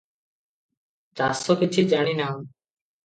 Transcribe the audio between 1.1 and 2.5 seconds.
ଚାଷ କିଛି ଜାଣି ନାହୁଁ।